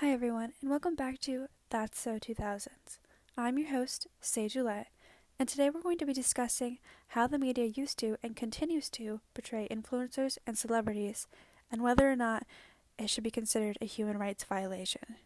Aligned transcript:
Hi, 0.00 0.10
everyone, 0.10 0.52
and 0.60 0.68
welcome 0.68 0.94
back 0.94 1.20
to 1.20 1.46
That's 1.70 1.98
So 1.98 2.18
2000s. 2.18 2.98
I'm 3.34 3.56
your 3.56 3.70
host, 3.70 4.06
Sage 4.20 4.54
Roulette, 4.54 4.88
and 5.38 5.48
today 5.48 5.70
we're 5.70 5.80
going 5.80 5.96
to 5.96 6.04
be 6.04 6.12
discussing 6.12 6.80
how 7.08 7.26
the 7.26 7.38
media 7.38 7.64
used 7.64 7.98
to 8.00 8.18
and 8.22 8.36
continues 8.36 8.90
to 8.90 9.22
portray 9.32 9.66
influencers 9.70 10.36
and 10.46 10.58
celebrities, 10.58 11.26
and 11.72 11.80
whether 11.80 12.12
or 12.12 12.14
not 12.14 12.42
it 12.98 13.08
should 13.08 13.24
be 13.24 13.30
considered 13.30 13.78
a 13.80 13.86
human 13.86 14.18
rights 14.18 14.44
violation. 14.44 15.16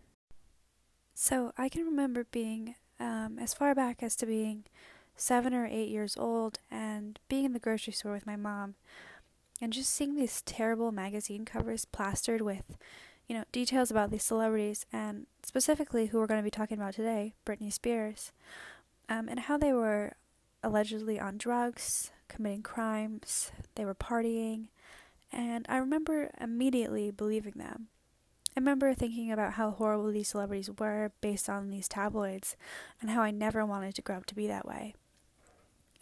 So, 1.14 1.52
I 1.58 1.68
can 1.68 1.84
remember 1.84 2.26
being 2.30 2.76
um, 3.00 3.40
as 3.40 3.52
far 3.52 3.74
back 3.74 4.04
as 4.04 4.14
to 4.16 4.26
being 4.26 4.66
seven 5.16 5.52
or 5.52 5.66
eight 5.66 5.88
years 5.88 6.16
old 6.16 6.60
and 6.70 7.18
being 7.28 7.44
in 7.44 7.54
the 7.54 7.58
grocery 7.58 7.92
store 7.92 8.12
with 8.12 8.24
my 8.24 8.36
mom 8.36 8.76
and 9.60 9.72
just 9.72 9.90
seeing 9.90 10.14
these 10.14 10.42
terrible 10.42 10.92
magazine 10.92 11.44
covers 11.44 11.84
plastered 11.84 12.40
with 12.40 12.78
you 13.30 13.36
know, 13.36 13.44
details 13.52 13.92
about 13.92 14.10
these 14.10 14.24
celebrities 14.24 14.86
and 14.92 15.24
specifically 15.44 16.06
who 16.06 16.18
we're 16.18 16.26
going 16.26 16.40
to 16.40 16.44
be 16.44 16.50
talking 16.50 16.76
about 16.76 16.94
today, 16.94 17.32
Britney 17.46 17.72
Spears, 17.72 18.32
um, 19.08 19.28
and 19.28 19.38
how 19.38 19.56
they 19.56 19.72
were 19.72 20.14
allegedly 20.64 21.20
on 21.20 21.38
drugs, 21.38 22.10
committing 22.26 22.64
crimes, 22.64 23.52
they 23.76 23.84
were 23.84 23.94
partying, 23.94 24.66
and 25.30 25.64
I 25.68 25.76
remember 25.76 26.32
immediately 26.40 27.12
believing 27.12 27.52
them. 27.54 27.86
I 28.56 28.58
remember 28.58 28.94
thinking 28.94 29.30
about 29.30 29.52
how 29.52 29.70
horrible 29.70 30.10
these 30.10 30.30
celebrities 30.30 30.68
were 30.76 31.12
based 31.20 31.48
on 31.48 31.70
these 31.70 31.86
tabloids 31.86 32.56
and 33.00 33.10
how 33.10 33.22
I 33.22 33.30
never 33.30 33.64
wanted 33.64 33.94
to 33.94 34.02
grow 34.02 34.16
up 34.16 34.26
to 34.26 34.34
be 34.34 34.48
that 34.48 34.66
way. 34.66 34.96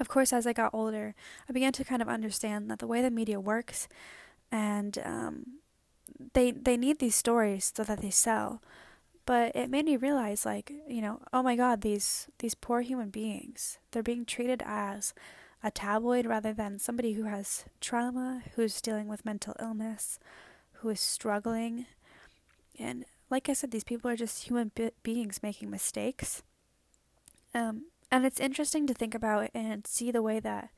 Of 0.01 0.09
course, 0.09 0.33
as 0.33 0.47
I 0.47 0.55
got 0.55 0.73
older, 0.73 1.15
I 1.47 1.53
began 1.53 1.73
to 1.75 1.85
kind 1.85 2.01
of 2.01 2.09
understand 2.09 2.71
that 2.71 2.79
the 2.79 2.87
way 2.87 3.03
the 3.03 3.11
media 3.11 3.39
works 3.39 3.87
and 4.51 4.99
um, 5.05 5.59
they 6.35 6.51
they 6.51 6.77
need 6.77 6.99
these 6.99 7.15
stories 7.15 7.73
so 7.75 7.85
that 7.85 8.01
they 8.01 8.11
sell. 8.11 8.63
But 9.27 9.55
it 9.55 9.69
made 9.69 9.85
me 9.85 9.97
realize 9.97 10.47
like 10.47 10.73
you 10.89 11.01
know 11.03 11.21
oh 11.33 11.43
my 11.43 11.57
god 11.57 11.83
these 11.83 12.29
these 12.39 12.55
poor 12.55 12.81
human 12.81 13.11
beings 13.11 13.79
they're 13.91 14.03
being 14.03 14.25
treated 14.25 14.63
as 14.65 15.13
a 15.63 15.71
tabloid 15.71 16.25
rather 16.25 16.53
than 16.53 16.79
somebody 16.79 17.13
who 17.15 17.25
has 17.25 17.65
trauma 17.81 18.43
who's 18.55 18.81
dealing 18.81 19.09
with 19.09 19.25
mental 19.25 19.55
illness 19.61 20.19
who 20.81 20.89
is 20.89 21.01
struggling. 21.01 21.87
And 22.79 23.05
like 23.31 23.49
i 23.49 23.53
said 23.53 23.71
these 23.71 23.85
people 23.85 24.11
are 24.11 24.17
just 24.17 24.45
human 24.45 24.71
be- 24.75 24.93
beings 25.03 25.43
making 25.43 25.71
mistakes. 25.71 26.43
Um, 27.55 27.87
and 28.11 28.25
it's 28.25 28.41
interesting 28.41 28.87
to 28.87 28.95
think 28.95 29.15
about 29.15 29.51
and 29.55 29.87
see 29.87 30.11
the 30.11 30.23
way 30.23 30.41
that 30.41 30.71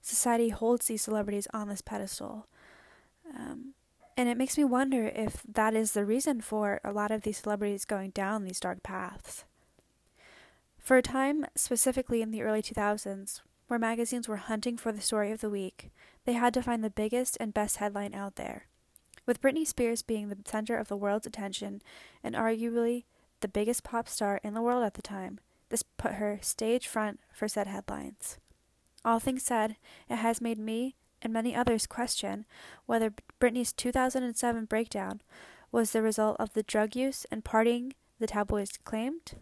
society 0.00 0.50
holds 0.50 0.86
these 0.86 1.02
celebrities 1.02 1.48
on 1.52 1.68
this 1.68 1.80
pedestal. 1.80 2.46
Um, 3.36 3.74
and 4.16 4.28
it 4.28 4.38
makes 4.38 4.56
me 4.56 4.64
wonder 4.64 5.06
if 5.08 5.42
that 5.46 5.74
is 5.74 5.92
the 5.92 6.04
reason 6.04 6.40
for 6.40 6.80
a 6.82 6.92
lot 6.92 7.10
of 7.10 7.22
these 7.22 7.38
celebrities 7.38 7.84
going 7.84 8.10
down 8.10 8.44
these 8.44 8.60
dark 8.60 8.82
paths. 8.82 9.44
For 10.78 10.96
a 10.96 11.02
time, 11.02 11.46
specifically 11.54 12.22
in 12.22 12.30
the 12.30 12.42
early 12.42 12.62
2000s, 12.62 13.40
where 13.68 13.78
magazines 13.78 14.28
were 14.28 14.36
hunting 14.36 14.76
for 14.76 14.92
the 14.92 15.00
story 15.00 15.32
of 15.32 15.40
the 15.40 15.50
week, 15.50 15.90
they 16.24 16.34
had 16.34 16.54
to 16.54 16.62
find 16.62 16.82
the 16.82 16.90
biggest 16.90 17.36
and 17.40 17.52
best 17.52 17.76
headline 17.78 18.14
out 18.14 18.36
there. 18.36 18.66
With 19.26 19.42
Britney 19.42 19.66
Spears 19.66 20.02
being 20.02 20.28
the 20.28 20.38
center 20.44 20.76
of 20.76 20.88
the 20.88 20.96
world's 20.96 21.26
attention 21.26 21.82
and 22.22 22.34
arguably 22.34 23.04
the 23.40 23.48
biggest 23.48 23.82
pop 23.82 24.08
star 24.08 24.40
in 24.44 24.54
the 24.54 24.62
world 24.62 24.84
at 24.84 24.94
the 24.94 25.02
time, 25.02 25.40
this 25.68 25.82
put 25.82 26.12
her 26.12 26.38
stage 26.40 26.86
front 26.86 27.20
for 27.32 27.48
said 27.48 27.66
headlines. 27.66 28.38
All 29.04 29.18
things 29.18 29.42
said, 29.42 29.76
it 30.08 30.16
has 30.16 30.40
made 30.40 30.58
me 30.58 30.94
and 31.22 31.32
many 31.32 31.54
others 31.54 31.86
question 31.86 32.44
whether 32.86 33.12
Britney's 33.40 33.72
2007 33.72 34.64
breakdown 34.66 35.20
was 35.72 35.92
the 35.92 36.02
result 36.02 36.36
of 36.38 36.54
the 36.54 36.62
drug 36.62 36.94
use 36.94 37.26
and 37.30 37.44
partying 37.44 37.92
the 38.18 38.26
tabloids 38.26 38.78
claimed, 38.84 39.34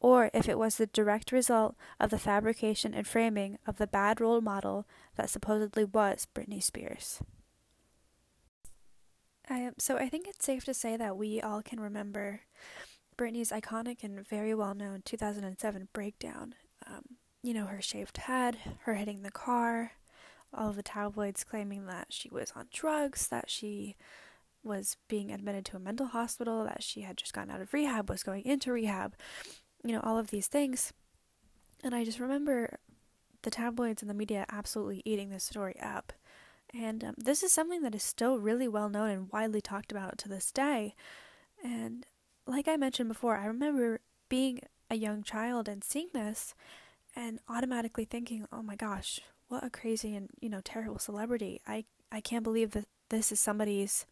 or 0.00 0.30
if 0.32 0.48
it 0.48 0.58
was 0.58 0.76
the 0.76 0.86
direct 0.86 1.32
result 1.32 1.76
of 2.00 2.10
the 2.10 2.18
fabrication 2.18 2.94
and 2.94 3.06
framing 3.06 3.58
of 3.66 3.76
the 3.76 3.86
bad 3.86 4.20
role 4.20 4.40
model 4.40 4.86
that 5.16 5.30
supposedly 5.30 5.84
was 5.84 6.26
Britney 6.34 6.62
Spears. 6.62 7.20
I, 9.48 9.70
so 9.78 9.96
I 9.96 10.08
think 10.08 10.26
it's 10.26 10.44
safe 10.44 10.64
to 10.64 10.74
say 10.74 10.96
that 10.96 11.16
we 11.16 11.40
all 11.40 11.62
can 11.62 11.80
remember 11.80 12.40
Britney's 13.16 13.50
iconic 13.50 14.02
and 14.02 14.26
very 14.26 14.54
well 14.54 14.74
known 14.74 15.02
2007 15.04 15.88
breakdown. 15.92 16.54
Um, 16.86 17.02
you 17.42 17.52
know, 17.52 17.66
her 17.66 17.82
shaved 17.82 18.16
head, 18.18 18.56
her 18.80 18.94
hitting 18.94 19.22
the 19.22 19.30
car, 19.30 19.92
all 20.54 20.70
of 20.70 20.76
the 20.76 20.82
tabloids 20.82 21.44
claiming 21.44 21.86
that 21.86 22.06
she 22.10 22.28
was 22.30 22.52
on 22.54 22.66
drugs, 22.72 23.28
that 23.28 23.48
she 23.50 23.96
was 24.62 24.96
being 25.08 25.32
admitted 25.32 25.64
to 25.66 25.76
a 25.76 25.80
mental 25.80 26.06
hospital, 26.06 26.64
that 26.64 26.82
she 26.82 27.02
had 27.02 27.16
just 27.16 27.32
gotten 27.32 27.50
out 27.50 27.60
of 27.60 27.72
rehab, 27.72 28.08
was 28.08 28.22
going 28.22 28.44
into 28.44 28.72
rehab, 28.72 29.14
you 29.84 29.92
know, 29.92 30.00
all 30.00 30.18
of 30.18 30.30
these 30.30 30.46
things. 30.46 30.92
And 31.82 31.94
I 31.94 32.04
just 32.04 32.20
remember 32.20 32.78
the 33.42 33.50
tabloids 33.50 34.02
and 34.02 34.10
the 34.10 34.14
media 34.14 34.46
absolutely 34.50 35.02
eating 35.04 35.30
this 35.30 35.44
story 35.44 35.76
up. 35.82 36.12
And 36.72 37.04
um, 37.04 37.14
this 37.18 37.42
is 37.42 37.52
something 37.52 37.82
that 37.82 37.94
is 37.94 38.02
still 38.02 38.38
really 38.38 38.68
well 38.68 38.88
known 38.88 39.10
and 39.10 39.32
widely 39.32 39.60
talked 39.60 39.92
about 39.92 40.16
to 40.18 40.28
this 40.28 40.50
day. 40.50 40.94
And 41.62 42.06
like 42.46 42.68
I 42.68 42.76
mentioned 42.76 43.08
before, 43.08 43.36
I 43.36 43.46
remember 43.46 44.00
being 44.28 44.60
a 44.90 44.94
young 44.94 45.22
child 45.22 45.68
and 45.68 45.82
seeing 45.82 46.08
this 46.14 46.54
and 47.14 47.40
automatically 47.48 48.04
thinking, 48.04 48.46
oh 48.52 48.62
my 48.62 48.76
gosh, 48.76 49.20
what 49.52 49.62
a 49.62 49.70
crazy 49.70 50.16
and 50.16 50.30
you 50.40 50.48
know 50.48 50.62
terrible 50.64 50.98
celebrity. 50.98 51.60
I 51.66 51.84
I 52.10 52.20
can't 52.20 52.42
believe 52.42 52.70
that 52.72 52.86
this 53.10 53.30
is 53.30 53.38
somebody's 53.38 54.06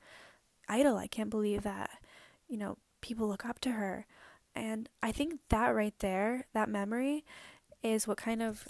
idol. 0.69 0.97
I 0.99 1.07
can't 1.07 1.31
believe 1.31 1.63
that 1.63 1.91
you 2.47 2.59
know 2.59 2.77
people 3.01 3.27
look 3.27 3.47
up 3.47 3.59
to 3.61 3.73
her. 3.73 4.07
And 4.55 4.89
I 5.03 5.13
think 5.13 5.41
that 5.49 5.75
right 5.75 5.95
there, 6.01 6.47
that 6.53 6.69
memory 6.69 7.25
is 7.83 8.07
what 8.07 8.19
kind 8.19 8.43
of 8.43 8.67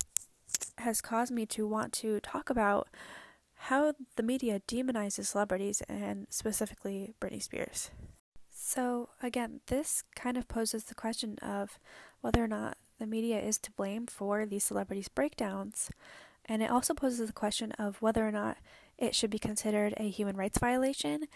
has 0.79 1.01
caused 1.01 1.33
me 1.33 1.47
to 1.47 1.67
want 1.67 1.93
to 1.95 2.21
talk 2.21 2.51
about 2.51 2.89
how 3.55 3.95
the 4.17 4.23
media 4.23 4.61
demonizes 4.69 5.27
celebrities 5.27 5.83
and 5.89 6.27
specifically 6.31 7.15
Britney 7.21 7.43
Spears. 7.43 7.91
So, 8.53 9.09
again, 9.23 9.61
this 9.67 10.05
kind 10.15 10.37
of 10.37 10.47
poses 10.47 10.85
the 10.85 10.95
question 10.95 11.39
of 11.43 11.79
whether 12.21 12.45
or 12.45 12.49
not 12.49 12.77
the 12.99 13.07
media 13.07 13.41
is 13.41 13.59
to 13.59 13.73
blame 13.73 14.07
for 14.07 14.47
these 14.47 14.65
celebrities' 14.65 15.09
breakdowns. 15.09 15.91
And 16.51 16.65
it 16.65 16.71
also 16.71 16.95
poses 16.95 17.29
the 17.29 17.33
question 17.33 17.71
of 17.79 18.03
whether 18.03 18.27
or 18.27 18.33
not 18.33 18.59
it 18.99 19.15
should 19.15 19.31
be 19.31 19.39
considered 19.39 19.95
a 19.97 20.11
human 20.11 20.37
rights 20.37 20.59
violation 20.59 21.27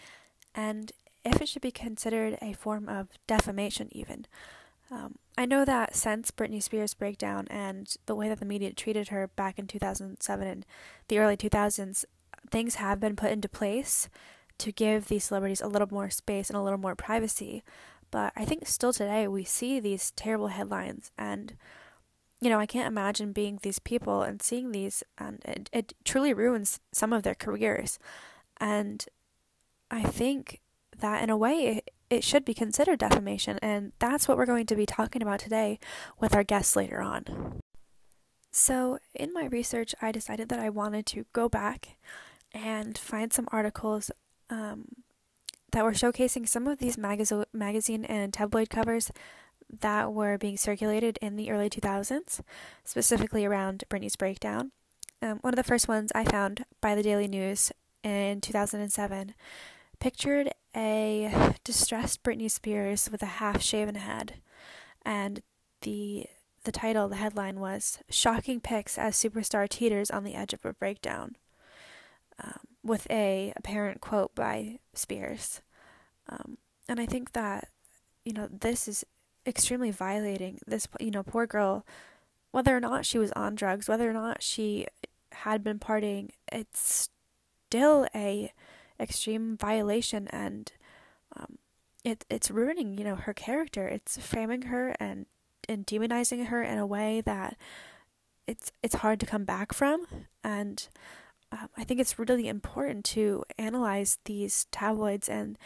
and 0.53 0.91
if 1.23 1.41
it 1.41 1.47
should 1.47 1.61
be 1.61 1.71
considered 1.71 2.37
a 2.41 2.51
form 2.51 2.89
of 2.89 3.07
defamation, 3.25 3.87
even. 3.93 4.27
Um, 4.91 5.15
I 5.37 5.45
know 5.45 5.63
that 5.63 5.95
since 5.95 6.31
Britney 6.31 6.61
Spears' 6.61 6.93
breakdown 6.93 7.47
and 7.49 7.95
the 8.07 8.13
way 8.13 8.27
that 8.27 8.39
the 8.39 8.45
media 8.45 8.73
treated 8.73 9.07
her 9.07 9.27
back 9.29 9.57
in 9.57 9.67
2007 9.67 10.47
and 10.47 10.65
the 11.07 11.17
early 11.17 11.37
2000s, 11.37 12.03
things 12.51 12.75
have 12.75 12.99
been 12.99 13.15
put 13.15 13.31
into 13.31 13.47
place 13.47 14.09
to 14.57 14.73
give 14.73 15.07
these 15.07 15.23
celebrities 15.23 15.61
a 15.61 15.67
little 15.67 15.87
more 15.89 16.09
space 16.09 16.49
and 16.49 16.57
a 16.57 16.61
little 16.61 16.77
more 16.77 16.93
privacy. 16.93 17.63
But 18.11 18.33
I 18.35 18.43
think 18.43 18.67
still 18.67 18.91
today 18.91 19.29
we 19.29 19.45
see 19.45 19.79
these 19.79 20.11
terrible 20.11 20.47
headlines 20.49 21.11
and 21.17 21.55
you 22.41 22.49
know, 22.49 22.59
I 22.59 22.65
can't 22.65 22.87
imagine 22.87 23.31
being 23.31 23.59
these 23.61 23.79
people 23.79 24.21
and 24.21 24.41
seeing 24.41 24.71
these, 24.71 25.03
and 25.17 25.41
it, 25.45 25.69
it 25.71 25.93
truly 26.03 26.33
ruins 26.33 26.79
some 26.91 27.13
of 27.13 27.23
their 27.23 27.35
careers. 27.35 27.97
And 28.57 29.05
I 29.89 30.03
think 30.03 30.61
that 30.99 31.23
in 31.23 31.29
a 31.29 31.37
way 31.37 31.81
it, 32.09 32.23
should 32.23 32.45
be 32.45 32.53
considered 32.53 32.99
defamation, 32.99 33.59
and 33.61 33.91
that's 33.99 34.27
what 34.27 34.37
we're 34.37 34.45
going 34.45 34.65
to 34.67 34.75
be 34.75 34.85
talking 34.85 35.21
about 35.21 35.39
today 35.39 35.79
with 36.19 36.33
our 36.33 36.43
guests 36.43 36.75
later 36.75 37.01
on. 37.01 37.59
So, 38.51 38.99
in 39.13 39.33
my 39.33 39.45
research, 39.47 39.93
I 40.01 40.13
decided 40.13 40.47
that 40.47 40.59
I 40.59 40.69
wanted 40.69 41.05
to 41.07 41.25
go 41.33 41.49
back 41.49 41.97
and 42.53 42.97
find 42.97 43.33
some 43.33 43.49
articles 43.51 44.11
um, 44.49 44.85
that 45.73 45.83
were 45.83 45.91
showcasing 45.91 46.47
some 46.47 46.67
of 46.67 46.79
these 46.79 46.97
magazine 46.97 48.05
and 48.05 48.31
tabloid 48.31 48.69
covers 48.69 49.11
that 49.69 50.13
were 50.13 50.37
being 50.37 50.57
circulated 50.57 51.17
in 51.21 51.35
the 51.35 51.51
early 51.51 51.69
2000s, 51.69 52.41
specifically 52.83 53.45
around 53.45 53.83
Britney's 53.89 54.15
breakdown. 54.15 54.71
Um, 55.21 55.39
one 55.41 55.53
of 55.53 55.57
the 55.57 55.63
first 55.63 55.87
ones 55.87 56.11
I 56.13 56.23
found 56.23 56.65
by 56.81 56.95
the 56.95 57.03
Daily 57.03 57.27
News 57.27 57.71
in 58.03 58.41
2007 58.41 59.33
pictured 59.99 60.51
a 60.75 61.55
distressed 61.63 62.21
Britney 62.21 62.51
Spears 62.51 63.09
with 63.11 63.23
a 63.23 63.37
half 63.41 63.61
shaven 63.61 63.95
head, 63.95 64.35
and 65.05 65.41
the 65.81 66.27
the 66.63 66.71
title, 66.71 67.07
the 67.07 67.15
headline 67.15 67.59
was 67.59 67.99
"Shocking 68.09 68.59
Pics 68.59 68.97
as 68.97 69.15
Superstar 69.15 69.69
Teeters 69.69 70.11
on 70.11 70.23
the 70.23 70.35
Edge 70.35 70.53
of 70.53 70.65
a 70.65 70.73
Breakdown," 70.73 71.37
um, 72.43 72.59
with 72.83 73.07
a 73.09 73.53
apparent 73.55 74.01
quote 74.01 74.35
by 74.35 74.79
Spears. 74.93 75.61
Um, 76.27 76.57
and 76.87 76.99
I 76.99 77.05
think 77.05 77.33
that 77.33 77.69
you 78.23 78.33
know 78.33 78.47
this 78.51 78.87
is 78.87 79.05
extremely 79.45 79.91
violating. 79.91 80.59
This, 80.65 80.87
you 80.99 81.11
know, 81.11 81.23
poor 81.23 81.47
girl, 81.47 81.85
whether 82.51 82.75
or 82.75 82.79
not 82.79 83.05
she 83.05 83.17
was 83.17 83.31
on 83.33 83.55
drugs, 83.55 83.87
whether 83.87 84.09
or 84.09 84.13
not 84.13 84.41
she 84.41 84.87
had 85.31 85.63
been 85.63 85.79
partying, 85.79 86.29
it's 86.51 87.09
still 87.67 88.07
a 88.15 88.51
extreme 88.99 89.57
violation 89.57 90.27
and 90.29 90.71
um, 91.35 91.57
it 92.03 92.25
it's 92.29 92.51
ruining, 92.51 92.97
you 92.97 93.03
know, 93.03 93.15
her 93.15 93.33
character. 93.33 93.87
It's 93.87 94.17
framing 94.17 94.63
her 94.63 94.95
and 94.99 95.25
and 95.67 95.85
demonizing 95.85 96.47
her 96.47 96.63
in 96.63 96.77
a 96.77 96.85
way 96.85 97.21
that 97.21 97.57
it's 98.47 98.71
it's 98.83 98.95
hard 98.95 99.19
to 99.19 99.25
come 99.25 99.43
back 99.43 99.73
from 99.73 100.05
and 100.43 100.87
um, 101.51 101.69
I 101.77 101.83
think 101.83 101.99
it's 101.99 102.19
really 102.19 102.47
important 102.47 103.05
to 103.05 103.43
analyze 103.57 104.17
these 104.25 104.65
tabloids 104.71 105.29
and 105.29 105.57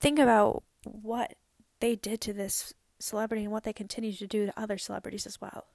think 0.00 0.18
about 0.18 0.62
what 0.84 1.34
they 1.80 1.96
did 1.96 2.20
to 2.22 2.32
this 2.32 2.74
celebrity 3.02 3.44
and 3.44 3.52
what 3.52 3.64
they 3.64 3.72
continue 3.72 4.12
to 4.12 4.26
do 4.26 4.46
to 4.46 4.60
other 4.60 4.78
celebrities 4.78 5.26
as 5.26 5.40
well. 5.40 5.66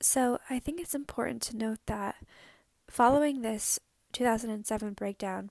So 0.00 0.38
I 0.48 0.58
think 0.58 0.80
it's 0.80 0.94
important 0.94 1.42
to 1.42 1.56
note 1.56 1.80
that 1.86 2.16
following 2.88 3.42
this 3.42 3.80
2007 4.12 4.92
breakdown, 4.92 5.50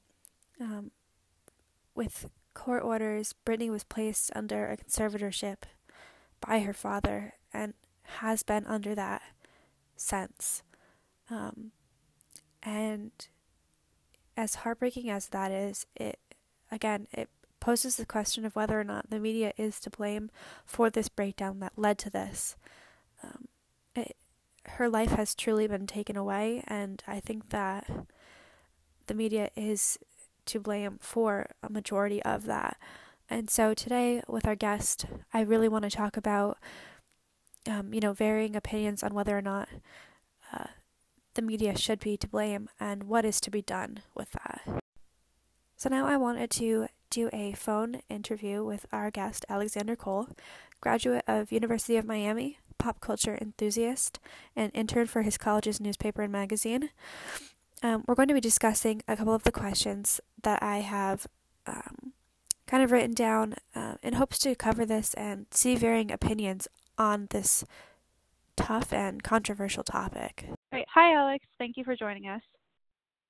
um, 0.60 0.92
with 1.96 2.30
court 2.54 2.84
orders, 2.84 3.34
Britney 3.46 3.70
was 3.70 3.84
placed 3.84 4.32
under 4.36 4.68
a 4.68 4.78
conservatorship 4.78 5.64
by 6.40 6.60
her 6.60 6.74
father 6.74 7.34
and 7.54 7.74
has 8.04 8.44
been 8.44 8.66
under 8.66 8.96
that 8.96 9.22
since. 9.96 10.64
Um, 11.30 11.72
and 12.64 13.12
as 14.36 14.56
heartbreaking 14.56 15.10
as 15.10 15.28
that 15.30 15.52
is, 15.52 15.86
it 15.96 16.20
again 16.72 17.08
it 17.12 17.30
poses 17.60 17.96
the 17.96 18.06
question 18.06 18.46
of 18.46 18.56
whether 18.56 18.80
or 18.80 18.84
not 18.84 19.10
the 19.10 19.20
media 19.20 19.54
is 19.58 19.80
to 19.82 19.90
blame 19.90 20.30
for 20.66 20.90
this 20.90 21.10
breakdown 21.10 21.60
that 21.60 21.74
led 21.76 21.98
to 22.00 22.10
this. 22.10 22.56
Um, 23.24 23.48
it, 23.96 24.16
her 24.66 24.90
life 24.90 25.12
has 25.12 25.34
truly 25.34 25.68
been 25.68 25.88
taken 25.88 26.18
away, 26.18 26.64
and 26.68 27.02
I 27.08 27.20
think 27.20 27.50
that 27.50 27.90
the 29.08 29.14
media 29.14 29.50
is 29.56 29.98
to 30.46 30.60
blame 30.60 30.98
for 31.02 31.48
a 31.64 31.70
majority 31.70 32.22
of 32.24 32.46
that. 32.46 32.78
And 33.30 33.50
so 33.50 33.74
today, 33.74 34.22
with 34.28 34.46
our 34.46 34.56
guest, 34.56 35.06
I 35.34 35.42
really 35.42 35.68
want 35.68 35.84
to 35.84 35.90
talk 35.90 36.16
about, 36.16 36.58
um, 37.70 37.94
you 37.94 38.00
know, 38.00 38.14
varying 38.14 38.56
opinions 38.56 39.04
on 39.04 39.14
whether 39.14 39.38
or 39.38 39.42
not 39.42 39.68
uh, 40.54 40.68
the 41.34 41.42
media 41.42 41.78
should 41.78 42.00
be 42.00 42.16
to 42.18 42.28
blame 42.28 42.70
and 42.80 43.04
what 43.04 43.26
is 43.26 43.42
to 43.42 43.52
be 43.52 43.62
done 43.62 44.00
with 44.16 44.32
that. 44.32 44.62
So 45.76 45.90
now 45.90 46.08
I 46.08 46.18
wanted 46.18 46.50
to 46.52 46.88
do 47.10 47.30
a 47.34 47.54
phone 47.54 48.02
interview 48.10 48.64
with 48.64 48.86
our 48.92 49.12
guest 49.12 49.46
Alexander 49.50 49.96
Cole, 49.96 50.30
graduate 50.82 51.24
of 51.28 51.52
University 51.52 51.98
of 51.98 52.06
Miami, 52.06 52.60
pop 52.78 53.00
culture 53.00 53.38
enthusiast, 53.42 54.20
and 54.56 54.72
intern 54.74 55.08
for 55.08 55.22
his 55.22 55.38
college's 55.38 55.82
newspaper 55.82 56.22
and 56.22 56.32
magazine. 56.32 56.90
Um, 57.84 58.04
we're 58.08 58.16
going 58.16 58.28
to 58.28 58.34
be 58.34 58.40
discussing 58.40 59.02
a 59.08 59.16
couple 59.16 59.34
of 59.34 59.44
the 59.44 59.52
questions 59.52 60.20
that 60.44 60.62
I 60.64 60.78
have 60.78 61.28
um, 61.66 62.14
kind 62.66 62.84
of 62.84 62.92
written 62.92 63.14
down 63.14 63.56
uh, 63.76 63.96
in 64.04 64.14
hopes 64.14 64.40
to 64.40 64.56
cover 64.56 64.86
this 64.86 65.14
and 65.14 65.46
see 65.52 65.76
varying 65.76 66.12
opinions 66.12 66.68
on 66.98 67.28
this 67.30 67.64
tough 68.56 68.92
and 68.92 69.24
controversial 69.24 69.84
topic. 69.84 70.46
Great. 70.72 70.86
Hi, 70.94 71.14
Alex. 71.14 71.46
Thank 71.58 71.78
you 71.78 71.84
for 71.84 71.96
joining 71.96 72.28
us. 72.28 72.42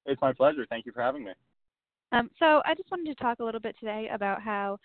It's 0.06 0.22
my 0.22 0.34
pleasure. 0.34 0.66
Thank 0.70 0.86
you 0.86 0.94
for 0.94 1.02
having 1.02 1.26
me. 1.26 1.32
Um, 2.12 2.30
so, 2.40 2.62
I 2.66 2.74
just 2.76 2.90
wanted 2.90 3.16
to 3.16 3.24
talk 3.24 3.40
a 3.40 3.44
little 3.44 3.60
bit 3.60 3.76
today 3.80 4.10
about 4.14 4.42
how 4.42 4.78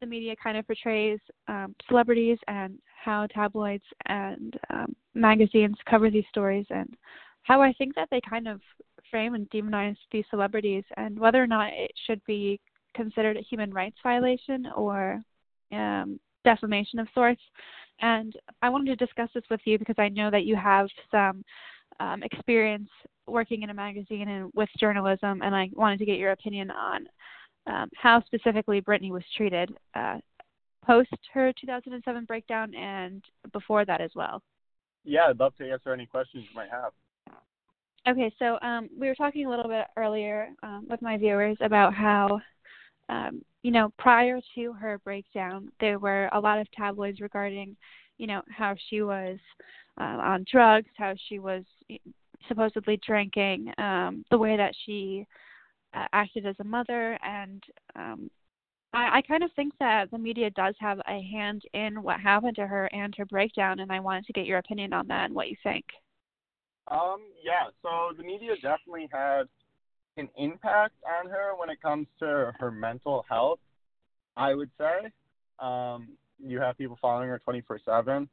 the 0.00 0.06
media 0.06 0.34
kind 0.42 0.58
of 0.58 0.66
portrays 0.66 1.18
um, 1.48 1.74
celebrities 1.88 2.38
and 2.48 2.78
how 3.02 3.26
tabloids 3.28 3.84
and 4.06 4.58
um, 4.70 4.94
magazines 5.14 5.76
cover 5.88 6.10
these 6.10 6.24
stories, 6.30 6.66
and 6.70 6.96
how 7.42 7.62
I 7.62 7.72
think 7.74 7.94
that 7.94 8.08
they 8.10 8.20
kind 8.28 8.48
of 8.48 8.60
frame 9.10 9.34
and 9.34 9.48
demonize 9.50 9.96
these 10.10 10.24
celebrities, 10.30 10.84
and 10.96 11.18
whether 11.18 11.42
or 11.42 11.46
not 11.46 11.72
it 11.72 11.92
should 12.06 12.20
be 12.26 12.60
considered 12.94 13.36
a 13.36 13.42
human 13.42 13.72
rights 13.72 13.96
violation 14.02 14.66
or 14.76 15.22
um, 15.72 16.18
defamation 16.44 16.98
of 16.98 17.08
sorts. 17.14 17.42
And 18.00 18.34
I 18.62 18.68
wanted 18.68 18.98
to 18.98 19.04
discuss 19.04 19.30
this 19.34 19.44
with 19.50 19.60
you 19.64 19.78
because 19.78 19.96
I 19.98 20.08
know 20.08 20.30
that 20.30 20.44
you 20.44 20.56
have 20.56 20.88
some 21.10 21.44
um, 22.00 22.22
experience 22.22 22.88
working 23.26 23.62
in 23.62 23.70
a 23.70 23.74
magazine 23.74 24.28
and 24.28 24.50
with 24.54 24.68
journalism, 24.78 25.42
and 25.42 25.54
I 25.54 25.70
wanted 25.72 25.98
to 25.98 26.04
get 26.04 26.18
your 26.18 26.32
opinion 26.32 26.70
on 26.70 27.06
um, 27.66 27.88
how 27.96 28.22
specifically 28.24 28.80
Britney 28.80 29.10
was 29.10 29.24
treated 29.36 29.76
uh, 29.94 30.18
post 30.86 31.10
her 31.34 31.52
2007 31.60 32.24
breakdown 32.24 32.74
and 32.74 33.24
before 33.52 33.84
that 33.84 34.00
as 34.00 34.10
well. 34.14 34.40
Yeah, 35.04 35.26
I'd 35.28 35.40
love 35.40 35.56
to 35.56 35.70
answer 35.70 35.92
any 35.92 36.06
questions 36.06 36.44
you 36.48 36.54
might 36.54 36.70
have. 36.70 36.92
Okay, 38.08 38.32
so 38.38 38.56
um, 38.62 38.88
we 38.96 39.08
were 39.08 39.16
talking 39.16 39.46
a 39.46 39.50
little 39.50 39.68
bit 39.68 39.86
earlier 39.96 40.50
um, 40.62 40.86
with 40.88 41.02
my 41.02 41.16
viewers 41.16 41.56
about 41.60 41.92
how, 41.92 42.40
um, 43.08 43.42
you 43.64 43.72
know, 43.72 43.92
prior 43.98 44.40
to 44.54 44.72
her 44.74 45.00
breakdown, 45.02 45.72
there 45.80 45.98
were 45.98 46.30
a 46.32 46.38
lot 46.38 46.60
of 46.60 46.70
tabloids 46.70 47.20
regarding, 47.20 47.76
you 48.18 48.28
know, 48.28 48.42
how 48.48 48.76
she 48.88 49.02
was 49.02 49.38
uh, 50.00 50.18
on 50.22 50.44
drugs, 50.50 50.88
how 50.96 51.14
she 51.28 51.38
was 51.38 51.64
supposedly 52.48 52.98
drinking, 53.06 53.72
um, 53.78 54.24
the 54.30 54.38
way 54.38 54.56
that 54.56 54.74
she 54.84 55.26
uh, 55.94 56.06
acted 56.12 56.46
as 56.46 56.56
a 56.60 56.64
mother, 56.64 57.18
and 57.22 57.62
um, 57.94 58.30
I, 58.92 59.18
I 59.18 59.22
kind 59.22 59.42
of 59.42 59.50
think 59.54 59.74
that 59.78 60.10
the 60.10 60.18
media 60.18 60.50
does 60.50 60.74
have 60.78 60.98
a 61.06 61.20
hand 61.22 61.62
in 61.74 62.02
what 62.02 62.20
happened 62.20 62.56
to 62.56 62.66
her 62.66 62.86
and 62.86 63.14
her 63.16 63.26
breakdown, 63.26 63.80
and 63.80 63.92
I 63.92 64.00
wanted 64.00 64.26
to 64.26 64.32
get 64.32 64.46
your 64.46 64.58
opinion 64.58 64.92
on 64.92 65.06
that 65.08 65.26
and 65.26 65.34
what 65.34 65.48
you 65.48 65.56
think. 65.62 65.84
Um, 66.88 67.18
yeah, 67.44 67.68
so 67.82 68.16
the 68.16 68.22
media 68.22 68.54
definitely 68.62 69.08
had 69.12 69.48
an 70.16 70.28
impact 70.36 70.94
on 71.20 71.28
her 71.30 71.52
when 71.58 71.68
it 71.68 71.82
comes 71.82 72.06
to 72.20 72.52
her 72.58 72.70
mental 72.70 73.24
health. 73.28 73.58
I 74.36 74.54
would 74.54 74.70
say, 74.78 75.10
um, 75.58 76.08
you 76.38 76.60
have 76.60 76.78
people 76.78 76.98
following 77.00 77.28
her 77.28 77.38
24 77.38 77.80
seven. 77.84 78.28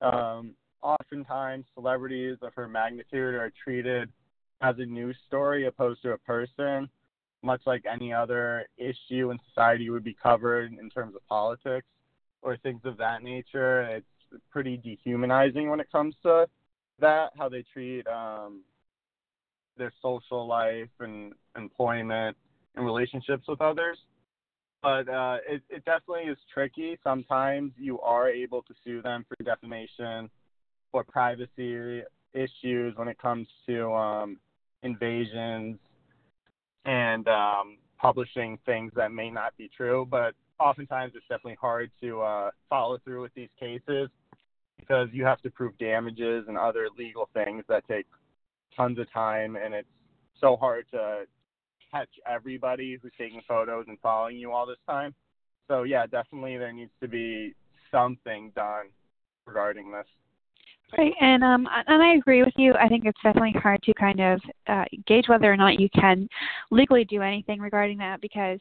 Um, 0.00 0.54
oftentimes 0.84 1.64
celebrities 1.74 2.36
of 2.42 2.52
her 2.54 2.68
magnitude 2.68 3.34
are 3.34 3.50
treated 3.64 4.10
as 4.60 4.76
a 4.78 4.84
news 4.84 5.16
story 5.26 5.66
opposed 5.66 6.02
to 6.02 6.12
a 6.12 6.18
person, 6.18 6.88
much 7.42 7.62
like 7.66 7.84
any 7.90 8.12
other 8.12 8.66
issue 8.76 9.30
in 9.30 9.38
society 9.48 9.90
would 9.90 10.04
be 10.04 10.16
covered 10.22 10.72
in 10.72 10.90
terms 10.90 11.16
of 11.16 11.26
politics 11.26 11.86
or 12.42 12.56
things 12.58 12.80
of 12.84 12.96
that 12.98 13.22
nature. 13.22 13.82
It's 13.82 14.42
pretty 14.50 14.76
dehumanizing 14.76 15.68
when 15.68 15.80
it 15.80 15.90
comes 15.90 16.14
to 16.22 16.46
that, 17.00 17.32
how 17.36 17.48
they 17.48 17.64
treat 17.72 18.06
um, 18.06 18.60
their 19.76 19.92
social 20.00 20.46
life 20.46 20.88
and 21.00 21.32
employment 21.56 22.36
and 22.76 22.84
relationships 22.84 23.44
with 23.48 23.60
others. 23.60 23.98
But 24.82 25.08
uh, 25.08 25.38
it, 25.48 25.62
it 25.70 25.84
definitely 25.86 26.30
is 26.30 26.38
tricky. 26.52 26.98
Sometimes 27.02 27.72
you 27.78 28.00
are 28.00 28.28
able 28.28 28.62
to 28.62 28.74
sue 28.84 29.00
them 29.00 29.24
for 29.26 29.42
defamation 29.42 30.28
for 30.94 31.02
privacy 31.02 32.02
issues 32.34 32.94
when 32.94 33.08
it 33.08 33.18
comes 33.18 33.48
to 33.66 33.92
um, 33.92 34.38
invasions 34.84 35.76
and 36.84 37.26
um, 37.26 37.78
publishing 38.00 38.56
things 38.64 38.92
that 38.94 39.10
may 39.10 39.28
not 39.28 39.56
be 39.56 39.68
true. 39.76 40.06
But 40.08 40.34
oftentimes 40.60 41.14
it's 41.16 41.24
definitely 41.28 41.58
hard 41.60 41.90
to 42.00 42.20
uh, 42.20 42.50
follow 42.70 42.98
through 42.98 43.22
with 43.22 43.34
these 43.34 43.48
cases 43.58 44.08
because 44.78 45.08
you 45.10 45.24
have 45.24 45.42
to 45.42 45.50
prove 45.50 45.76
damages 45.78 46.44
and 46.46 46.56
other 46.56 46.86
legal 46.96 47.28
things 47.34 47.64
that 47.68 47.82
take 47.88 48.06
tons 48.76 49.00
of 49.00 49.12
time, 49.12 49.56
and 49.56 49.74
it's 49.74 49.88
so 50.40 50.54
hard 50.54 50.86
to 50.92 51.24
catch 51.90 52.10
everybody 52.24 52.96
who's 53.02 53.10
taking 53.18 53.40
photos 53.48 53.86
and 53.88 53.98
following 54.00 54.36
you 54.36 54.52
all 54.52 54.64
this 54.64 54.76
time. 54.88 55.12
So 55.66 55.82
yeah, 55.82 56.06
definitely 56.06 56.56
there 56.56 56.72
needs 56.72 56.92
to 57.02 57.08
be 57.08 57.52
something 57.90 58.52
done 58.54 58.90
regarding 59.44 59.90
this. 59.90 60.06
Right, 60.96 61.12
and 61.20 61.42
um, 61.42 61.66
and 61.88 62.02
I 62.02 62.14
agree 62.14 62.42
with 62.42 62.52
you. 62.56 62.74
I 62.74 62.86
think 62.88 63.04
it's 63.04 63.18
definitely 63.22 63.52
hard 63.60 63.82
to 63.82 63.94
kind 63.94 64.20
of 64.20 64.40
uh, 64.68 64.84
gauge 65.06 65.28
whether 65.28 65.52
or 65.52 65.56
not 65.56 65.80
you 65.80 65.88
can 65.90 66.28
legally 66.70 67.04
do 67.04 67.20
anything 67.20 67.58
regarding 67.58 67.98
that 67.98 68.20
because, 68.20 68.60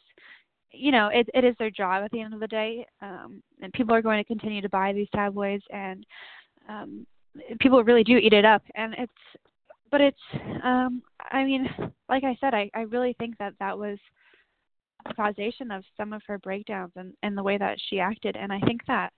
you 0.72 0.92
know, 0.92 1.10
it 1.14 1.30
it 1.36 1.44
is 1.44 1.56
their 1.60 1.70
job 1.70 2.04
at 2.04 2.12
the 2.12 2.22
end 2.22 2.34
of 2.34 2.40
the 2.40 2.48
day, 2.48 2.88
um, 3.02 3.44
and 3.62 3.72
people 3.74 3.94
are 3.94 4.02
going 4.02 4.18
to 4.18 4.28
continue 4.28 4.62
to 4.62 4.70
buy 4.70 4.94
these 4.94 5.08
tabloids, 5.14 5.64
and 5.72 6.06
um, 6.70 7.06
people 7.60 7.84
really 7.84 8.04
do 8.04 8.18
eat 8.18 8.34
it 8.34 8.46
up, 8.46 8.64
and 8.76 8.96
it's, 8.98 9.14
but 9.92 10.02
it's, 10.02 10.18
um, 10.64 11.04
I 11.32 11.44
mean, 11.44 11.70
like 12.10 12.24
I 12.24 12.36
said, 12.42 12.54
I 12.56 12.70
I 12.74 12.82
really 12.82 13.16
think 13.20 13.38
that 13.38 13.54
that 13.60 13.78
was 13.78 14.00
causation 15.16 15.70
of 15.72 15.84
some 15.98 16.14
of 16.14 16.22
her 16.28 16.38
breakdowns 16.40 16.92
and 16.96 17.14
and 17.24 17.38
the 17.38 17.44
way 17.44 17.58
that 17.58 17.78
she 17.90 18.00
acted, 18.00 18.36
and 18.38 18.52
I 18.54 18.60
think 18.62 18.82
that 18.88 19.12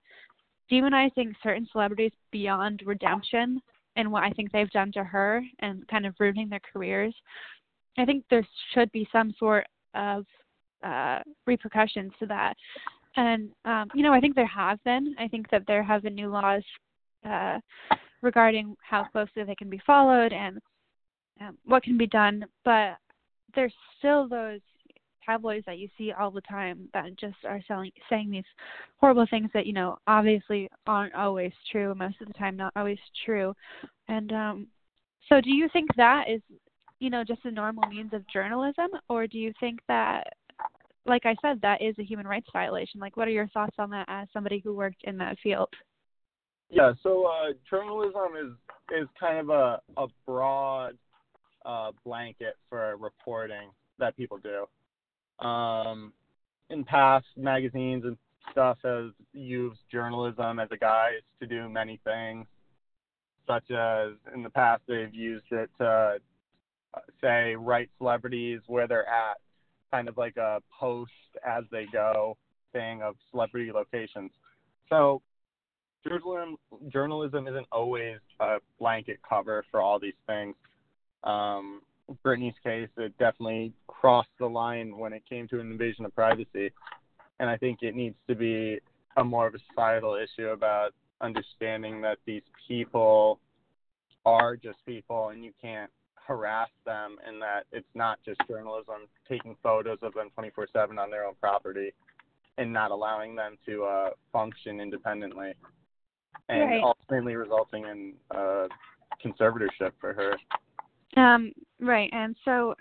demonizing 0.70 1.34
certain 1.42 1.68
celebrities 1.70 2.12
beyond 2.30 2.82
redemption 2.84 3.60
and 3.96 4.10
what 4.10 4.24
I 4.24 4.30
think 4.30 4.52
they've 4.52 4.70
done 4.70 4.92
to 4.92 5.04
her 5.04 5.42
and 5.60 5.86
kind 5.88 6.06
of 6.06 6.14
ruining 6.18 6.48
their 6.48 6.60
careers. 6.72 7.14
I 7.98 8.04
think 8.04 8.24
there 8.30 8.46
should 8.74 8.92
be 8.92 9.08
some 9.10 9.34
sort 9.38 9.66
of 9.94 10.26
uh, 10.82 11.20
repercussions 11.46 12.12
to 12.18 12.26
that. 12.26 12.54
And, 13.16 13.50
um, 13.64 13.88
you 13.94 14.02
know, 14.02 14.12
I 14.12 14.20
think 14.20 14.34
there 14.34 14.46
have 14.46 14.82
been. 14.84 15.14
I 15.18 15.28
think 15.28 15.50
that 15.50 15.62
there 15.66 15.82
have 15.82 16.02
been 16.02 16.14
new 16.14 16.28
laws 16.28 16.62
uh, 17.24 17.58
regarding 18.20 18.76
how 18.82 19.04
closely 19.04 19.44
they 19.44 19.54
can 19.54 19.70
be 19.70 19.80
followed 19.86 20.32
and 20.32 20.60
um, 21.40 21.56
what 21.64 21.82
can 21.82 21.96
be 21.96 22.06
done. 22.06 22.44
But 22.64 22.98
there's 23.54 23.72
still 23.98 24.28
those 24.28 24.60
tabloids 25.26 25.66
that 25.66 25.78
you 25.78 25.88
see 25.98 26.12
all 26.12 26.30
the 26.30 26.40
time 26.42 26.88
that 26.94 27.16
just 27.18 27.36
are 27.44 27.60
selling 27.66 27.90
saying 28.08 28.30
these 28.30 28.44
horrible 28.98 29.26
things 29.28 29.50
that 29.52 29.66
you 29.66 29.72
know 29.72 29.98
obviously 30.06 30.68
aren't 30.86 31.14
always 31.14 31.52
true 31.70 31.94
most 31.94 32.20
of 32.20 32.28
the 32.28 32.34
time 32.34 32.56
not 32.56 32.72
always 32.76 32.98
true. 33.24 33.54
And 34.08 34.32
um 34.32 34.66
so 35.28 35.40
do 35.40 35.50
you 35.50 35.68
think 35.72 35.88
that 35.96 36.24
is 36.28 36.40
you 37.00 37.10
know 37.10 37.24
just 37.24 37.44
a 37.44 37.50
normal 37.50 37.88
means 37.88 38.12
of 38.12 38.26
journalism? 38.28 38.88
Or 39.08 39.26
do 39.26 39.38
you 39.38 39.52
think 39.60 39.80
that 39.88 40.24
like 41.04 41.24
i 41.24 41.36
said 41.40 41.60
that 41.62 41.82
is 41.82 41.94
a 41.98 42.04
human 42.04 42.26
rights 42.26 42.48
violation? 42.52 43.00
Like 43.00 43.16
what 43.16 43.28
are 43.28 43.32
your 43.32 43.48
thoughts 43.48 43.76
on 43.78 43.90
that 43.90 44.06
as 44.08 44.28
somebody 44.32 44.60
who 44.64 44.74
worked 44.74 45.04
in 45.04 45.16
that 45.18 45.38
field? 45.42 45.68
Yeah 46.70 46.92
so 47.02 47.26
uh 47.26 47.52
journalism 47.68 48.36
is 48.38 48.52
is 49.02 49.08
kind 49.18 49.38
of 49.38 49.50
a 49.50 49.80
a 49.96 50.06
broad 50.26 50.96
uh 51.64 51.90
blanket 52.04 52.56
for 52.68 52.96
reporting 52.96 53.70
that 53.98 54.16
people 54.16 54.38
do 54.38 54.66
um, 55.38 56.12
in 56.70 56.84
past 56.84 57.26
magazines 57.36 58.04
and 58.04 58.16
stuff 58.50 58.78
has 58.84 59.10
used 59.32 59.78
journalism 59.90 60.58
as 60.58 60.68
a 60.70 60.76
guise 60.76 61.22
to 61.40 61.46
do 61.46 61.68
many 61.68 62.00
things, 62.04 62.46
such 63.46 63.70
as 63.70 64.12
in 64.34 64.42
the 64.42 64.50
past 64.50 64.82
they've 64.88 65.14
used 65.14 65.46
it 65.50 65.70
to 65.78 66.18
say 67.20 67.54
write 67.56 67.90
celebrities 67.98 68.60
where 68.66 68.86
they're 68.86 69.08
at, 69.08 69.36
kind 69.90 70.08
of 70.08 70.16
like 70.16 70.36
a 70.36 70.60
post 70.78 71.12
as 71.46 71.64
they 71.70 71.86
go 71.92 72.36
thing 72.72 73.02
of 73.02 73.14
celebrity 73.30 73.70
locations. 73.72 74.30
So 74.88 75.22
journalism 76.06 76.56
journalism 76.88 77.46
isn't 77.48 77.66
always 77.72 78.18
a 78.40 78.56
blanket 78.78 79.18
cover 79.28 79.64
for 79.70 79.80
all 79.80 79.98
these 79.98 80.14
things. 80.26 80.54
Um, 81.24 81.82
Britney's 82.24 82.54
case, 82.62 82.88
it 82.96 83.16
definitely 83.18 83.72
crossed 83.86 84.28
the 84.38 84.46
line 84.46 84.96
when 84.96 85.12
it 85.12 85.22
came 85.28 85.48
to 85.48 85.60
an 85.60 85.70
invasion 85.70 86.04
of 86.04 86.14
privacy. 86.14 86.70
And 87.40 87.50
I 87.50 87.56
think 87.56 87.80
it 87.82 87.94
needs 87.94 88.16
to 88.28 88.34
be 88.34 88.78
a 89.16 89.24
more 89.24 89.46
of 89.46 89.54
a 89.54 89.58
societal 89.70 90.14
issue 90.16 90.48
about 90.48 90.92
understanding 91.20 92.00
that 92.02 92.18
these 92.26 92.42
people 92.68 93.40
are 94.24 94.56
just 94.56 94.78
people 94.84 95.28
and 95.28 95.44
you 95.44 95.52
can't 95.60 95.90
harass 96.14 96.68
them 96.84 97.16
and 97.26 97.40
that 97.40 97.64
it's 97.72 97.86
not 97.94 98.18
just 98.24 98.40
journalism 98.48 99.06
taking 99.28 99.56
photos 99.62 99.98
of 100.02 100.12
them 100.14 100.28
24/7 100.36 100.98
on 100.98 101.10
their 101.10 101.24
own 101.24 101.34
property 101.40 101.92
and 102.58 102.72
not 102.72 102.90
allowing 102.90 103.36
them 103.36 103.56
to 103.64 103.84
uh, 103.84 104.10
function 104.32 104.80
independently 104.80 105.54
and 106.48 106.62
right. 106.62 106.82
ultimately 106.82 107.36
resulting 107.36 107.84
in 107.84 108.14
uh, 108.34 108.66
conservatorship 109.24 109.92
for 110.00 110.12
her. 110.12 110.36
Um, 111.16 111.52
right. 111.80 112.10
And 112.12 112.36
so, 112.44 112.74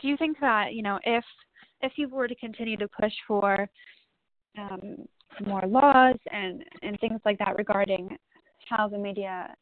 do 0.00 0.08
you 0.08 0.16
think 0.16 0.38
that 0.40 0.74
you 0.74 0.82
know 0.82 0.98
if 1.04 1.24
if 1.82 1.92
you 1.96 2.08
were 2.08 2.28
to 2.28 2.34
continue 2.34 2.76
to 2.76 2.88
push 2.88 3.12
for 3.26 3.68
um, 4.58 5.06
more 5.44 5.62
laws 5.66 6.16
and 6.32 6.64
and 6.82 6.98
things 7.00 7.20
like 7.24 7.38
that 7.38 7.56
regarding 7.56 8.16
how 8.68 8.88
the 8.88 8.98
media 8.98 9.54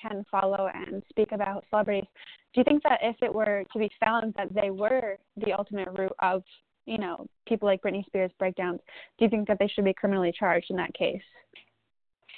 can 0.00 0.24
follow 0.30 0.68
and 0.74 1.02
speak 1.08 1.32
about 1.32 1.64
celebrities, 1.70 2.04
do 2.54 2.60
you 2.60 2.64
think 2.64 2.82
that 2.82 2.98
if 3.02 3.16
it 3.22 3.32
were 3.32 3.64
to 3.72 3.78
be 3.78 3.90
found 4.00 4.34
that 4.36 4.52
they 4.54 4.70
were 4.70 5.18
the 5.36 5.52
ultimate 5.52 5.88
root 5.96 6.12
of 6.20 6.42
you 6.86 6.98
know 6.98 7.26
people 7.46 7.66
like 7.66 7.82
Britney 7.82 8.04
Spears 8.06 8.30
breakdowns, 8.38 8.80
do 9.18 9.24
you 9.24 9.30
think 9.30 9.48
that 9.48 9.58
they 9.58 9.68
should 9.68 9.84
be 9.84 9.94
criminally 9.94 10.32
charged 10.36 10.70
in 10.70 10.76
that 10.76 10.94
case? 10.94 11.22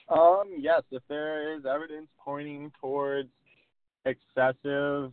Um, 0.09 0.55
yes, 0.59 0.83
if 0.91 1.03
there 1.09 1.55
is 1.55 1.67
evidence 1.67 2.09
pointing 2.19 2.73
towards 2.81 3.29
excessive 4.07 5.13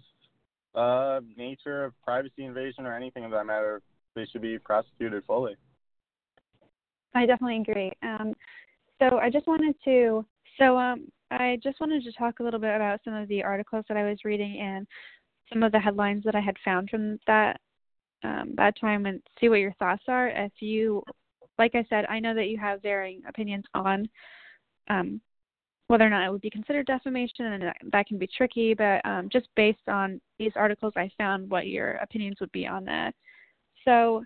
uh, 0.76 1.22
nature 1.38 1.86
of 1.86 1.94
privacy 2.04 2.46
invasion 2.46 2.86
or 2.86 2.96
anything 2.96 3.26
of 3.26 3.32
that 3.32 3.46
matter, 3.46 3.82
they 4.16 4.26
should 4.26 4.42
be 4.42 4.58
prosecuted 4.60 5.24
fully. 5.26 5.56
I 7.14 7.26
definitely 7.26 7.62
agree. 7.62 7.92
Um, 8.04 8.34
so 9.00 9.18
I 9.18 9.30
just 9.30 9.48
wanted 9.48 9.76
to, 9.86 10.26
so 10.60 10.78
um, 10.78 11.08
I 11.32 11.60
just 11.64 11.80
wanted 11.80 12.04
to 12.04 12.12
talk 12.14 12.40
a 12.40 12.44
little 12.44 12.60
bit 12.60 12.76
about 12.76 13.00
some 13.04 13.14
of 13.14 13.28
the 13.28 13.44
articles 13.44 13.86
that 13.88 13.98
I 13.98 14.04
was 14.04 14.20
reading 14.26 14.60
and 14.60 14.88
some 15.52 15.64
of 15.64 15.72
the 15.72 15.80
headlines 15.80 16.24
that 16.26 16.36
I 16.36 16.42
had 16.42 16.58
found 16.64 16.90
from 16.90 17.20
that 17.28 17.60
um, 18.24 18.54
that 18.58 18.80
time, 18.80 19.06
and 19.06 19.22
see 19.40 19.50
what 19.50 19.60
your 19.60 19.74
thoughts 19.74 20.04
are. 20.08 20.30
If 20.30 20.54
you, 20.60 21.04
like 21.60 21.76
I 21.76 21.86
said, 21.90 22.06
I 22.06 22.20
know 22.20 22.34
that 22.34 22.48
you 22.48 22.58
have 22.58 22.82
varying 22.82 23.22
opinions 23.28 23.66
on 23.76 24.10
um, 24.90 25.22
whether 25.88 26.06
or 26.06 26.10
not 26.10 26.26
it 26.26 26.32
would 26.32 26.42
be 26.42 26.50
considered 26.50 26.88
defamation, 26.88 27.46
and 27.46 27.64
that, 27.64 27.78
that 27.92 28.08
can 28.08 28.18
be 28.18 28.28
tricky. 28.28 28.74
But 28.74 29.06
um, 29.06 29.30
just 29.32 29.48
based 29.56 29.88
on 29.88 30.20
these 30.40 30.54
articles, 30.56 30.94
I 30.96 31.10
found 31.18 31.50
what 31.50 31.68
your 31.68 31.92
opinions 31.94 32.38
would 32.40 32.52
be 32.52 32.66
on 32.66 32.86
that. 32.86 33.14
So, 33.84 34.24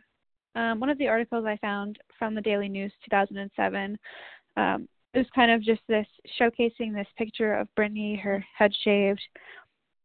um, 0.55 0.79
one 0.79 0.89
of 0.89 0.97
the 0.97 1.07
articles 1.07 1.45
I 1.45 1.57
found 1.57 1.99
from 2.17 2.33
the 2.33 2.41
Daily 2.41 2.69
News 2.69 2.91
2007 3.05 3.97
um, 4.57 4.87
was 5.13 5.25
kind 5.35 5.51
of 5.51 5.61
just 5.61 5.81
this 5.87 6.07
showcasing 6.39 6.93
this 6.93 7.07
picture 7.17 7.53
of 7.53 7.67
Britney, 7.77 8.19
her 8.19 8.43
head 8.57 8.71
shaved, 8.83 9.21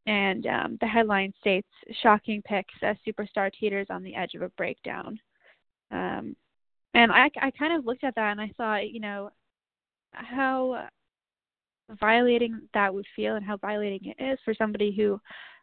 and 0.07 0.47
um, 0.47 0.79
the 0.81 0.87
headline 0.87 1.33
states 1.41 1.69
"Shocking 2.03 2.43
pics 2.43 2.75
as 2.83 2.97
superstar 3.07 3.51
teeters 3.53 3.87
on 3.91 4.03
the 4.03 4.15
edge 4.15 4.35
of 4.35 4.43
a 4.43 4.51
breakdown." 4.51 5.19
Um, 5.91 6.37
and 6.95 7.11
I, 7.11 7.31
I 7.41 7.51
kind 7.51 7.77
of 7.77 7.87
looked 7.87 8.05
at 8.05 8.15
that 8.15 8.33
and 8.33 8.41
I 8.41 8.51
thought, 8.57 8.91
you 8.91 9.01
know, 9.01 9.31
how 10.13 10.89
violating 12.01 12.61
that 12.73 12.93
would 12.93 13.07
feel 13.15 13.37
and 13.37 13.45
how 13.45 13.57
violating 13.59 14.13
it 14.17 14.23
is 14.23 14.39
for 14.45 14.55
somebody 14.55 14.95
who 14.95 15.21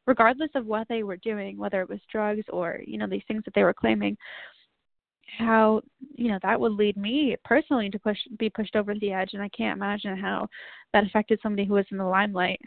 regardless 0.08 0.50
of 0.56 0.66
what 0.66 0.88
they 0.88 1.04
were 1.04 1.18
doing 1.18 1.58
whether 1.58 1.82
it 1.82 1.90
was 1.90 2.00
drugs 2.12 2.44
or 2.50 2.80
you 2.86 2.98
know 2.98 3.08
these 3.08 3.24
things 3.28 3.44
that 3.46 3.54
they 3.54 3.63
were 3.63 3.74
claiming 3.74 4.18
how 5.38 5.82
you 6.16 6.30
know 6.30 6.40
that 6.42 6.60
would 6.60 6.74
lead 6.74 6.98
me 6.98 7.36
personally 7.44 7.90
to 7.90 8.00
push 8.00 8.18
be 8.38 8.50
pushed 8.50 8.75
over 8.75 8.94
the 8.96 9.12
edge. 9.12 9.32
And 9.34 9.42
i 9.42 9.50
can't 9.50 9.78
imagine 9.78 10.18
how 10.18 10.48
that 10.94 11.06
affected 11.06 11.40
somebody 11.42 11.66
who 11.66 11.74
was 11.75 11.86
in 11.92 11.98
the 11.98 12.06
limelight. 12.06 12.60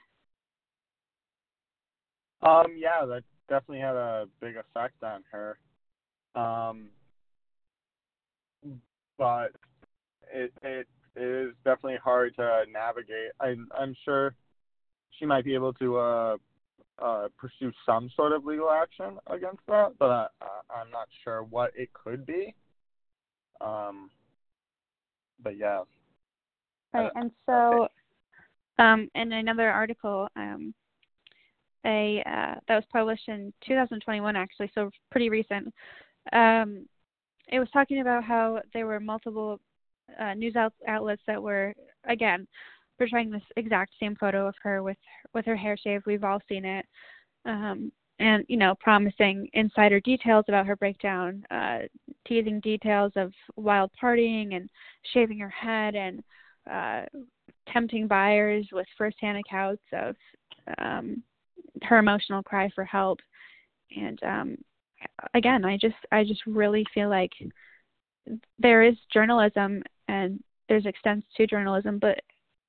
Um 2.43 2.77
yeah 2.77 3.05
that 3.07 3.23
definitely 3.49 3.81
had 3.81 3.97
a 3.97 4.27
big 4.41 4.57
effect 4.57 5.03
on 5.03 5.23
her. 5.31 5.59
Um 6.35 6.89
but 9.19 9.53
it 10.33 10.53
it 10.63 10.89
it 11.17 11.49
is 11.49 11.55
definitely 11.65 11.99
hard 12.03 12.35
to 12.37 12.65
navigate. 12.73 13.31
I, 13.41 13.55
I'm 13.79 13.95
sure 14.05 14.35
she 15.19 15.27
might 15.27 15.45
be 15.45 15.55
able 15.55 15.73
to 15.75 15.97
uh, 15.97 16.37
uh, 17.01 17.29
pursue 17.37 17.73
some 17.87 18.11
sort 18.17 18.33
of 18.33 18.45
legal 18.45 18.71
action 18.71 19.19
against 19.29 19.61
that, 19.69 19.93
but 19.99 20.11
I, 20.11 20.27
I'm 20.75 20.91
not 20.91 21.09
sure 21.23 21.43
what 21.43 21.73
it 21.77 21.91
could 21.93 22.27
be. 22.27 22.55
Um, 23.61 24.11
but 25.43 25.57
yeah. 25.57 25.83
Right, 26.93 27.11
and 27.17 27.31
so, 27.47 27.89
um, 28.79 29.09
in 29.15 29.33
another 29.33 29.69
article, 29.71 30.29
um, 30.37 30.73
a 31.85 32.23
uh, 32.25 32.55
that 32.69 32.77
was 32.77 32.85
published 32.93 33.29
in 33.29 33.53
2021, 33.67 34.37
actually, 34.37 34.71
so 34.75 34.91
pretty 35.11 35.29
recent. 35.29 35.73
Um, 36.33 36.87
it 37.49 37.59
was 37.59 37.69
talking 37.73 38.01
about 38.01 38.25
how 38.25 38.61
there 38.73 38.87
were 38.87 39.01
multiple 39.01 39.61
uh, 40.21 40.35
news 40.35 40.57
out- 40.57 40.75
outlets 40.87 41.23
that 41.27 41.43
were 41.43 41.75
again 42.05 42.47
portraying 42.99 43.31
this 43.31 43.43
exact 43.57 43.93
same 43.99 44.15
photo 44.17 44.47
of 44.47 44.55
her 44.63 44.83
with 44.83 44.97
with 45.33 45.45
her 45.45 45.57
hair 45.57 45.77
shaved. 45.77 46.07
We've 46.07 46.25
all 46.25 46.41
seen 46.49 46.65
it, 46.65 46.87
um, 47.45 47.91
and 48.19 48.45
you 48.49 48.57
know, 48.57 48.75
promising 48.81 49.49
insider 49.53 50.01
details 50.01 50.45
about 50.49 50.67
her 50.67 50.77
breakdown, 50.77 51.45
uh, 51.51 51.81
teasing 52.27 52.61
details 52.61 53.13
of 53.17 53.33
wild 53.57 53.91
partying 54.01 54.55
and 54.55 54.69
shaving 55.13 55.39
her 55.39 55.51
head, 55.51 55.95
and 55.95 56.23
uh, 56.71 57.03
tempting 57.73 58.07
buyers 58.07 58.67
with 58.73 58.87
firsthand 58.97 59.39
accounts 59.39 59.83
of 59.93 60.17
um, 60.79 61.23
her 61.83 61.99
emotional 61.99 62.43
cry 62.43 62.71
for 62.75 62.85
help. 62.85 63.19
And 63.97 64.23
um, 64.23 64.57
again, 65.35 65.65
I 65.65 65.77
just 65.77 65.97
I 66.13 66.25
just 66.25 66.43
really 66.47 66.85
feel 66.95 67.09
like 67.09 67.33
there 68.59 68.83
is 68.83 68.95
journalism 69.13 69.83
and 70.09 70.43
there's 70.69 70.87
extents 70.87 71.27
to 71.37 71.47
journalism, 71.47 71.99
but 71.99 72.19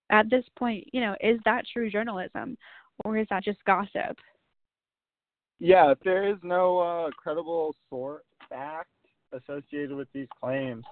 at 0.10 0.30
this 0.30 0.46
point, 0.58 0.88
you 0.94 1.02
know, 1.02 1.16
is 1.22 1.40
that 1.46 1.66
true 1.72 1.90
journalism 1.90 2.58
or 3.04 3.18
is 3.18 3.28
that 3.30 3.44
just 3.44 3.64
gossip? 3.66 4.18
Yeah, 5.60 5.92
if 5.92 6.00
there 6.04 6.28
is 6.30 6.38
no 6.44 6.80
uh, 6.80 7.10
credible 7.18 7.76
source 7.90 8.24
fact 8.50 8.90
associated 9.32 9.96
with 9.96 10.08
these 10.14 10.28
claims, 10.42 10.84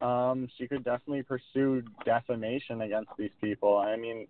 um, 0.00 0.48
she 0.56 0.66
could 0.66 0.84
definitely 0.84 1.22
pursue 1.22 1.82
defamation 2.04 2.82
against 2.82 3.10
these 3.18 3.30
people. 3.40 3.78
I 3.78 3.96
mean, 3.96 4.26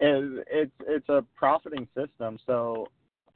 it, 0.00 0.46
it's 0.50 0.72
it's 0.86 1.08
a 1.08 1.24
profiting 1.36 1.88
system, 1.94 2.38
so 2.46 2.86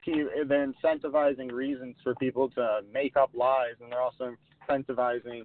they're 0.06 0.72
incentivizing 0.72 1.52
reasons 1.52 1.96
for 2.02 2.14
people 2.16 2.48
to 2.50 2.80
make 2.92 3.16
up 3.16 3.30
lies, 3.34 3.74
and 3.80 3.90
they're 3.92 4.00
also 4.00 4.34
incentivizing 4.68 5.42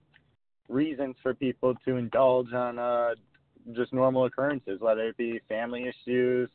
reasons 0.69 1.15
for 1.23 1.33
people 1.33 1.75
to 1.85 1.95
indulge 1.95 2.53
on 2.53 2.79
uh, 2.79 3.15
just 3.73 3.93
normal 3.93 4.25
occurrences, 4.25 4.79
whether 4.81 5.07
it 5.07 5.17
be 5.17 5.39
family 5.47 5.85
issues 5.87 6.49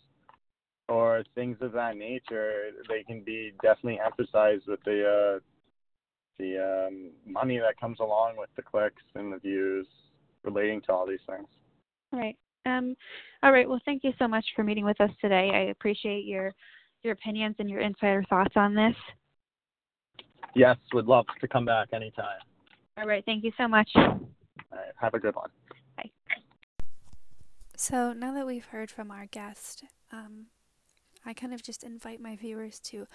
or 0.88 1.24
things 1.34 1.56
of 1.60 1.72
that 1.72 1.96
nature. 1.96 2.70
They 2.88 3.02
can 3.02 3.22
be 3.22 3.52
definitely 3.62 4.00
emphasized 4.04 4.64
with 4.66 4.80
the 4.84 5.36
uh, 5.36 5.40
the 6.38 6.88
um, 6.88 7.10
money 7.26 7.58
that 7.58 7.78
comes 7.78 8.00
along 8.00 8.36
with 8.36 8.50
the 8.56 8.62
clicks 8.62 9.02
and 9.14 9.32
the 9.32 9.38
views 9.38 9.86
relating 10.44 10.80
to 10.82 10.92
all 10.92 11.06
these 11.06 11.20
things. 11.28 11.46
Right. 12.10 12.36
Um, 12.66 12.94
all 13.42 13.52
right. 13.52 13.68
Well, 13.68 13.80
thank 13.84 14.04
you 14.04 14.12
so 14.18 14.28
much 14.28 14.44
for 14.54 14.62
meeting 14.62 14.84
with 14.84 15.00
us 15.00 15.10
today. 15.20 15.50
I 15.52 15.70
appreciate 15.70 16.24
your 16.24 16.52
your 17.02 17.14
opinions 17.14 17.56
and 17.58 17.68
your 17.68 17.80
insider 17.80 18.24
thoughts 18.28 18.54
on 18.56 18.74
this. 18.74 18.94
Yes, 20.54 20.76
would 20.92 21.06
love 21.06 21.26
to 21.40 21.48
come 21.48 21.64
back 21.64 21.88
anytime. 21.92 22.38
All 22.98 23.06
right. 23.06 23.24
Thank 23.24 23.44
you 23.44 23.52
so 23.56 23.66
much. 23.68 23.90
All 23.96 24.20
right. 24.72 24.92
Have 24.96 25.14
a 25.14 25.18
good 25.18 25.34
one. 25.34 25.50
Bye. 25.96 26.10
So 27.76 28.12
now 28.12 28.34
that 28.34 28.46
we've 28.46 28.66
heard 28.66 28.90
from 28.90 29.10
our 29.10 29.26
guest, 29.26 29.84
um, 30.12 30.46
I 31.24 31.32
kind 31.32 31.54
of 31.54 31.62
just 31.62 31.84
invite 31.84 32.20
my 32.20 32.36
viewers 32.36 32.78
to 32.80 33.06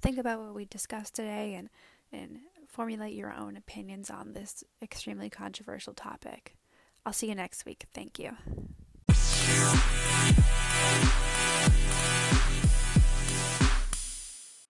think 0.00 0.18
about 0.18 0.40
what 0.40 0.54
we 0.54 0.64
discussed 0.64 1.14
today 1.14 1.54
and 1.54 1.68
and 2.12 2.38
formulate 2.68 3.14
your 3.14 3.32
own 3.32 3.56
opinions 3.56 4.10
on 4.10 4.32
this 4.32 4.62
extremely 4.80 5.28
controversial 5.28 5.92
topic. 5.92 6.54
I'll 7.04 7.12
see 7.12 7.28
you 7.28 7.34
next 7.34 7.64
week. 7.64 7.86
Thank 7.92 8.18
you. 8.18 8.36